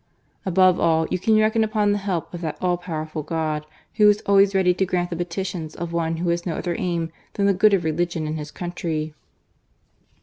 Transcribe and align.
Above 0.47 0.79
all, 0.79 1.05
you 1.11 1.19
can 1.19 1.37
reckon 1.37 1.63
upon 1.63 1.91
the 1.91 1.99
help 1.99 2.33
of 2.33 2.41
that 2.41 2.57
all 2.59 2.75
powerful 2.75 3.21
God 3.21 3.67
Who 3.97 4.09
is 4.09 4.23
always 4.25 4.55
ready 4.55 4.73
to 4.73 4.83
grant 4.83 5.11
the 5.11 5.15
petitions 5.15 5.75
of 5.75 5.93
one 5.93 6.17
who 6.17 6.29
has 6.29 6.43
no 6.43 6.55
other 6.55 6.75
aim 6.79 7.11
than 7.33 7.45
the 7.45 7.53
good 7.53 7.75
of 7.75 7.83
religion 7.83 8.25
and 8.25 8.35
his 8.39 8.49
country." 8.49 9.13